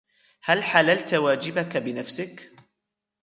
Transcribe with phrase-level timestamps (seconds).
[0.43, 2.41] هل حللتَ واجِبك بنفسك؟